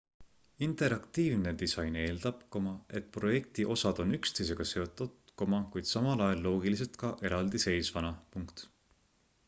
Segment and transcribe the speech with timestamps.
[0.67, 2.39] interaktiivne disain eeldab
[2.99, 5.33] et projekti osad on üksteisega seotud
[5.75, 8.11] kuid samal ajal loogilised ka eraldiseisvana